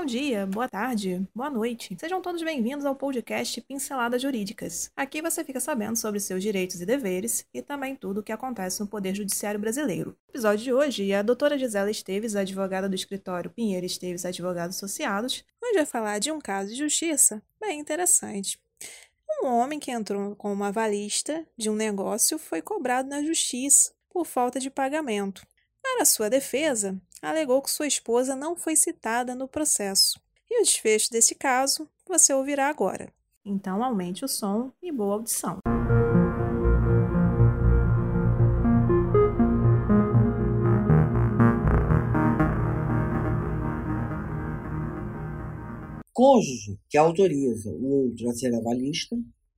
[0.00, 1.94] Bom dia, boa tarde, boa noite.
[2.00, 4.90] Sejam todos bem-vindos ao podcast Pinceladas Jurídicas.
[4.96, 8.80] Aqui você fica sabendo sobre seus direitos e deveres e também tudo o que acontece
[8.80, 10.16] no Poder Judiciário Brasileiro.
[10.26, 15.44] No episódio de hoje, a doutora Gisela Esteves, advogada do escritório Pinheiro Esteves Advogados Associados,
[15.60, 18.58] vai falar de um caso de justiça bem interessante.
[19.42, 24.58] Um homem que entrou como avalista de um negócio foi cobrado na justiça por falta
[24.58, 25.46] de pagamento.
[25.82, 30.18] Para sua defesa, alegou que sua esposa não foi citada no processo.
[30.50, 33.12] E o desfecho desse caso você ouvirá agora.
[33.44, 35.58] Então aumente o som e boa audição.
[46.12, 49.16] Cônjuge que autoriza o outro a ser avalista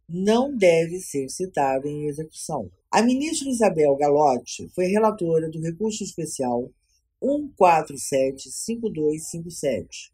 [0.09, 2.71] não deve ser citado em execução.
[2.91, 6.71] A ministra Isabel Galotti foi relatora do recurso especial
[7.23, 10.11] 1475257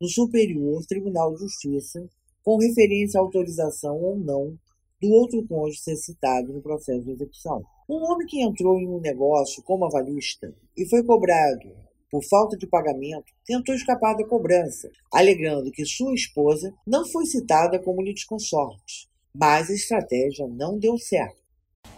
[0.00, 2.08] no Superior Tribunal de Justiça,
[2.42, 4.58] com referência à autorização ou não
[5.00, 7.62] do outro cônjuge ser citado no processo de execução.
[7.88, 11.70] Um homem que entrou em um negócio como avalista e foi cobrado
[12.10, 17.78] por falta de pagamento, tentou escapar da cobrança, alegando que sua esposa não foi citada
[17.78, 21.40] como litisconsorte, mas a estratégia não deu certo.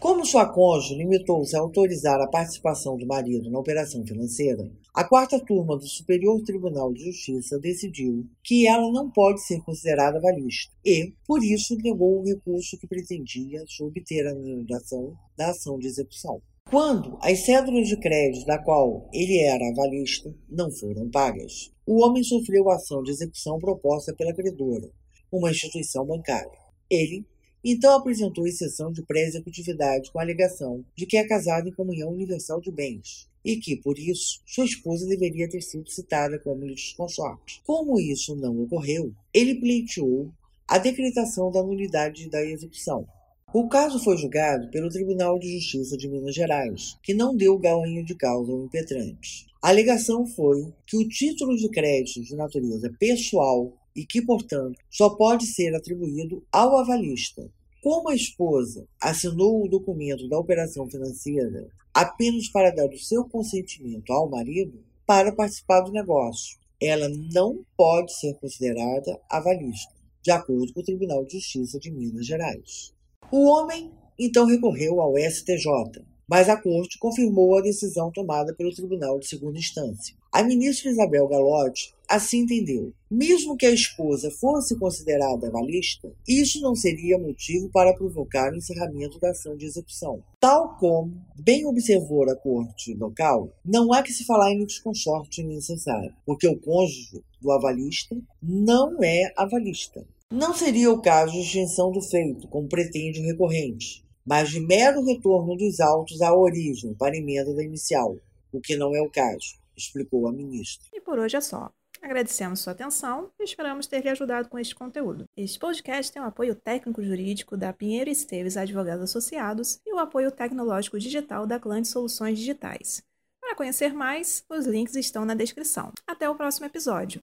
[0.02, 5.38] Como sua cônjuge limitou-se a autorizar a participação do marido na operação financeira, a quarta
[5.38, 11.12] turma do Superior Tribunal de Justiça decidiu que ela não pode ser considerada avalista e,
[11.24, 16.42] por isso, negou o recurso que pretendia obter a anulação da ação de execução.
[16.68, 22.24] Quando as cédulas de crédito da qual ele era avalista não foram pagas, o homem
[22.24, 24.90] sofreu a ação de execução proposta pela credora,
[25.30, 26.58] uma instituição bancária.
[26.90, 27.24] Ele
[27.70, 32.60] então apresentou exceção de pré-executividade com a alegação de que é casado em comunhão universal
[32.60, 37.60] de bens e que, por isso, sua esposa deveria ter sido citada como litisconsorte.
[37.64, 40.30] Como isso não ocorreu, ele pleiteou
[40.66, 43.06] a decretação da nulidade da execução.
[43.54, 48.04] O caso foi julgado pelo Tribunal de Justiça de Minas Gerais, que não deu ganho
[48.04, 49.46] de causa ao impetrante.
[49.60, 55.10] A alegação foi que o título de crédito de natureza pessoal e que, portanto, só
[55.10, 57.50] pode ser atribuído ao avalista.
[57.82, 64.12] Como a esposa assinou o documento da operação financeira apenas para dar o seu consentimento
[64.12, 69.92] ao marido para participar do negócio, ela não pode ser considerada avalista,
[70.22, 72.92] de acordo com o Tribunal de Justiça de Minas Gerais.
[73.30, 79.18] O homem então recorreu ao STJ, mas a Corte confirmou a decisão tomada pelo Tribunal
[79.18, 80.16] de Segunda Instância.
[80.32, 82.90] A ministra Isabel Galotti assim entendeu.
[83.10, 89.20] Mesmo que a esposa fosse considerada avalista, isso não seria motivo para provocar o encerramento
[89.20, 90.24] da ação de execução.
[90.40, 96.14] Tal como bem observou a corte local, não há que se falar em desconsorte necessário,
[96.24, 100.02] porque o cônjuge do avalista não é avalista.
[100.30, 105.04] Não seria o caso de extinção do feito, como pretende o recorrente, mas de mero
[105.04, 108.16] retorno dos autos à origem para emenda da inicial,
[108.52, 110.88] o que não é o caso, explicou a ministra.
[110.92, 111.70] E por hoje é só.
[112.00, 115.24] Agradecemos sua atenção e esperamos ter lhe ajudado com este conteúdo.
[115.36, 120.98] Este podcast tem o apoio técnico-jurídico da Pinheiro Esteves Advogados Associados e o apoio tecnológico
[120.98, 123.04] digital da Clã de Soluções Digitais.
[123.40, 125.92] Para conhecer mais, os links estão na descrição.
[126.04, 127.20] Até o próximo episódio.